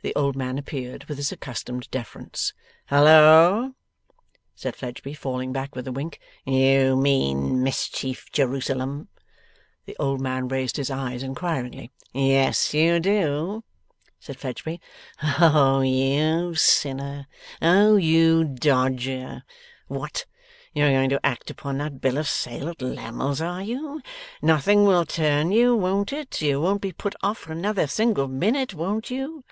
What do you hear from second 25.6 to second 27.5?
won't it? You won't be put off